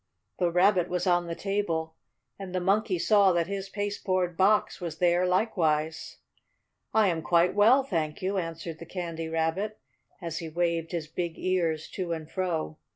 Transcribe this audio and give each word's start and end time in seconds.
The 0.39 0.49
Rabbit 0.51 0.89
was 0.89 1.05
on 1.05 1.27
the 1.27 1.35
table, 1.35 1.93
and 2.39 2.55
the 2.55 2.59
Monkey 2.59 2.97
saw 2.97 3.31
that 3.33 3.45
his 3.45 3.69
pasteboard 3.69 4.35
box 4.35 4.81
was 4.81 4.97
there 4.97 5.27
likewise. 5.27 6.17
"I 6.91 7.07
am 7.09 7.21
quite 7.21 7.53
well, 7.53 7.83
thank 7.83 8.19
you," 8.19 8.37
answered 8.39 8.79
the 8.79 8.87
Candy 8.87 9.29
Rabbit, 9.29 9.77
as 10.19 10.39
he 10.39 10.49
waved 10.49 10.91
his 10.91 11.05
big 11.05 11.37
ears 11.37 11.87
to 11.89 12.13
and 12.13 12.27
fro. 12.27 12.79